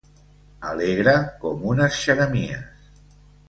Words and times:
Alegre 0.69 1.13
com 1.45 1.69
unes 1.75 2.03
xeremies. 2.07 2.93